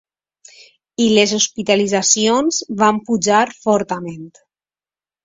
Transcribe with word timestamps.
I 1.03 1.09
les 1.17 1.33
hospitalitzacions 1.39 2.63
van 2.79 3.03
pujar 3.11 3.43
fortament. 3.67 4.25